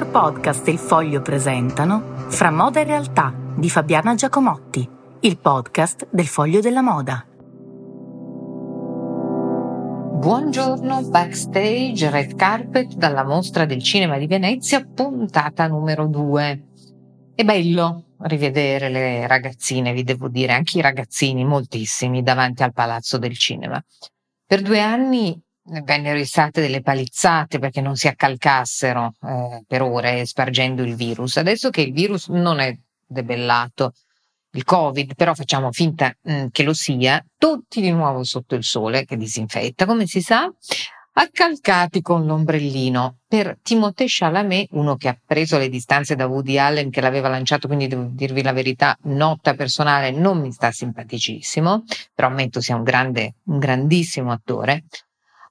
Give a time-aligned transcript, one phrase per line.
[0.00, 4.88] Picture Podcast e Il Foglio presentano Fra moda e realtà di Fabiana Giacomotti,
[5.20, 7.22] il podcast del Foglio della Moda.
[10.18, 16.64] Buongiorno backstage Red Carpet dalla mostra del cinema di Venezia, puntata numero 2.
[17.34, 23.18] È bello rivedere le ragazzine, vi devo dire, anche i ragazzini, moltissimi, davanti al Palazzo
[23.18, 23.82] del Cinema.
[24.46, 30.82] Per due anni vennero issate delle palizzate perché non si accalcassero eh, per ore spargendo
[30.82, 31.36] il virus.
[31.36, 33.92] Adesso che il virus non è debellato,
[34.52, 38.64] il Covid, però facciamo finta mh, mm, che lo sia, tutti di nuovo sotto il
[38.64, 40.52] sole che disinfetta, come si sa,
[41.12, 43.18] accalcati con l'ombrellino.
[43.26, 47.66] Per Timothée Chalamet, uno che ha preso le distanze da Woody Allen, che l'aveva lanciato,
[47.66, 52.82] quindi devo dirvi la verità, nota personale, non mi sta simpaticissimo, però ammetto sia un
[52.82, 54.84] grande, un grandissimo attore.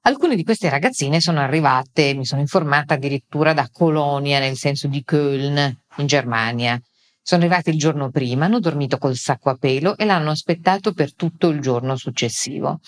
[0.02, 5.04] Alcune di queste ragazzine sono arrivate, mi sono informata addirittura da Colonia, nel senso di
[5.06, 6.80] Köln, in Germania.
[7.20, 11.14] Sono arrivate il giorno prima, hanno dormito col sacco a pelo e l'hanno aspettato per
[11.14, 12.80] tutto il giorno successivo.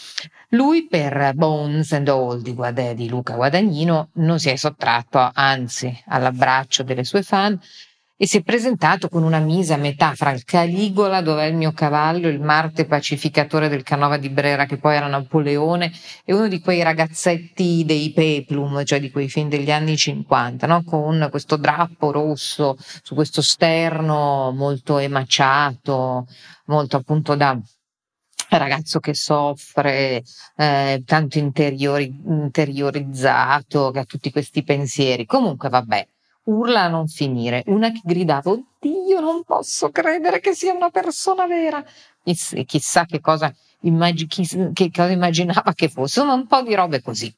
[0.51, 2.57] Lui, per Bones and All di,
[2.95, 7.61] di Luca Guadagnino, non si è sottratto, anzi, all'abbraccio delle sue fan
[8.23, 11.73] e si è presentato con una misa metà fra il Caligola, dove è il mio
[11.73, 15.91] cavallo, il Marte pacificatore del Canova di Brera, che poi era Napoleone,
[16.25, 20.85] e uno di quei ragazzetti dei Peplum, cioè di quei film degli anni 50, no?
[20.85, 26.29] con questo drappo rosso su questo sterno molto emaciato,
[26.67, 27.61] molto appunto da
[28.51, 30.23] ragazzo che soffre,
[30.59, 35.27] eh, tanto interiori, interiorizzato, che ha tutti questi pensieri.
[35.27, 36.07] Comunque, vabbè,
[36.45, 41.47] urla a non finire, una che gridava, oddio, non posso credere che sia una persona
[41.47, 41.85] vera.
[42.25, 47.03] E chissà che cosa, immag- che cosa immaginava che fosse, Sono un po' di robe
[47.03, 47.33] così.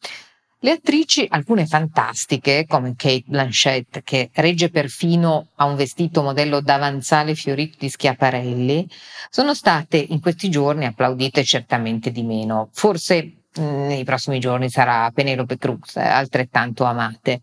[0.65, 7.35] Le attrici, alcune fantastiche, come Kate Blanchett, che regge perfino a un vestito modello davanzale
[7.35, 8.89] fiorito di schiaparelli,
[9.29, 12.71] sono state in questi giorni applaudite certamente di meno.
[12.73, 17.43] Forse mh, nei prossimi giorni sarà Penelope Cruz, altrettanto amate.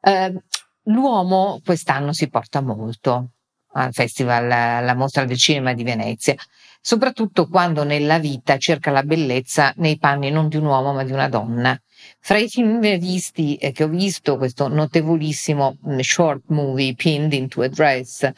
[0.00, 0.40] Uh,
[0.86, 3.30] L'uomo quest'anno si porta molto
[3.74, 6.34] al festival, alla mostra del cinema di Venezia,
[6.80, 11.12] soprattutto quando nella vita cerca la bellezza nei panni non di un uomo ma di
[11.12, 11.80] una donna.
[12.18, 17.62] Fra i film visti eh, che ho visto, questo notevolissimo mm, short movie Pinned into
[17.62, 18.28] a Dress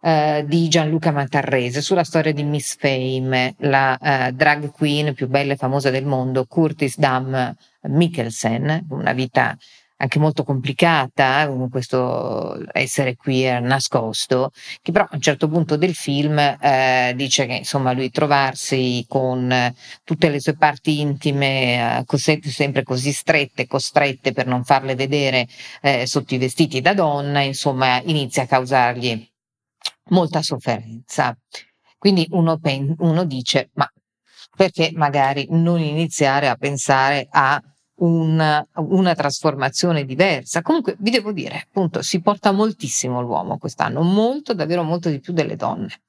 [0.00, 5.52] eh, di Gianluca Matarrese sulla storia di Miss Fame, la eh, drag queen più bella
[5.52, 9.56] e famosa del mondo, Curtis Dam Mikkelsen, una vita
[10.02, 15.94] anche molto complicata, con questo essere queer nascosto, che però a un certo punto del
[15.94, 22.82] film eh, dice che insomma lui trovarsi con tutte le sue parti intime eh, sempre
[22.82, 25.46] così strette, costrette per non farle vedere
[25.80, 29.24] eh, sotto i vestiti da donna, insomma inizia a causargli
[30.06, 31.36] molta sofferenza.
[31.96, 33.88] Quindi uno, pen- uno dice, ma
[34.56, 37.62] perché magari non iniziare a pensare a
[38.02, 40.62] una, una, trasformazione diversa.
[40.62, 45.32] Comunque vi devo dire, appunto, si porta moltissimo l'uomo quest'anno, molto, davvero molto di più
[45.32, 46.02] delle donne.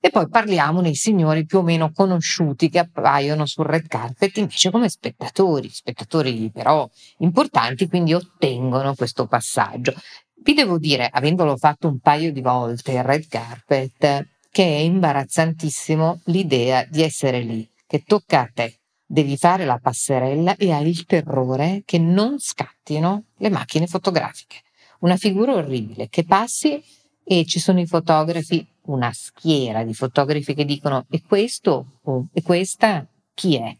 [0.00, 4.70] E poi parliamo dei signori più o meno conosciuti che appaiono sul red carpet invece
[4.70, 9.94] come spettatori, spettatori però importanti, quindi ottengono questo passaggio.
[10.40, 16.20] Vi devo dire, avendolo fatto un paio di volte il red carpet, che è imbarazzantissimo
[16.26, 18.77] l'idea di essere lì, che tocca a te,
[19.10, 24.56] devi fare la passerella e hai il terrore che non scattino le macchine fotografiche.
[25.00, 26.82] Una figura orribile che passi
[27.24, 32.42] e ci sono i fotografi, una schiera di fotografi che dicono e questo o e
[32.42, 33.74] questa chi è?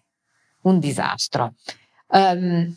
[0.62, 1.54] Un disastro.
[2.08, 2.74] Um,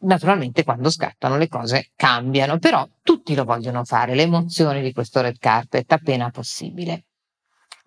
[0.00, 5.20] naturalmente quando scattano le cose cambiano, però tutti lo vogliono fare, le emozioni di questo
[5.20, 7.06] red carpet appena possibile.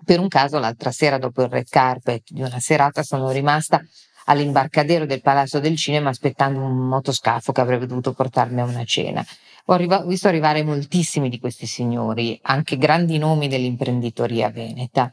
[0.03, 3.81] Per un caso l'altra sera dopo il red carpet di una serata sono rimasta
[4.25, 9.23] all'imbarcadero del Palazzo del Cinema aspettando un motoscafo che avrebbe dovuto portarmi a una cena.
[9.65, 15.11] Ho arriva- visto arrivare moltissimi di questi signori, anche grandi nomi dell'imprenditoria veneta.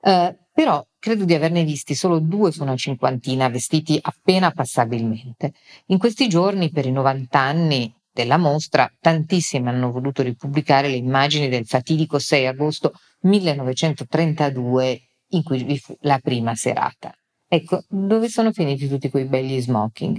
[0.00, 5.52] Uh, però credo di averne visti solo due su una cinquantina vestiti appena passabilmente.
[5.86, 11.50] In questi giorni, per i 90 anni della mostra, tantissimi hanno voluto ripubblicare le immagini
[11.50, 15.00] del fatidico 6 agosto 1932
[15.32, 17.14] in cui vi fu la prima serata.
[17.46, 20.18] Ecco, dove sono finiti tutti quei belli smoking?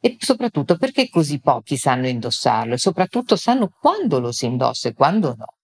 [0.00, 4.92] E soprattutto perché così pochi sanno indossarlo e soprattutto sanno quando lo si indossa e
[4.92, 5.54] quando no.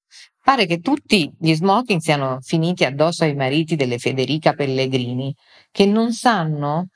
[0.41, 5.35] Pare che tutti gli smoking siano finiti addosso ai mariti delle Federica Pellegrini,
[5.73, 6.91] che non sanno,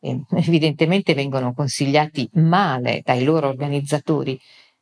[0.00, 4.38] evidentemente vengono consigliati male dai loro organizzatori,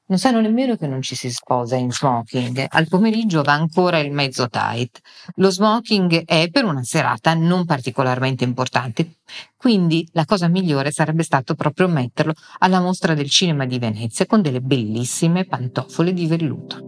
[0.08, 2.66] Non sanno nemmeno che non ci si sposa in smoking.
[2.68, 5.00] Al pomeriggio va ancora il mezzo tight.
[5.36, 9.16] Lo smoking è per una serata non particolarmente importante,
[9.56, 14.42] quindi la cosa migliore sarebbe stato proprio metterlo alla mostra del cinema di Venezia con
[14.42, 16.85] delle bellissime pantofole di velluto.